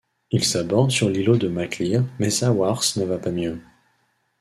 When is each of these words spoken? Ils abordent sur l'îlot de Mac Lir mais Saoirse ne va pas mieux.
Ils 0.31 0.57
abordent 0.57 0.89
sur 0.89 1.09
l'îlot 1.09 1.37
de 1.37 1.47
Mac 1.47 1.77
Lir 1.77 2.03
mais 2.17 2.31
Saoirse 2.31 2.97
ne 2.97 3.05
va 3.05 3.19
pas 3.19 3.29
mieux. 3.29 3.61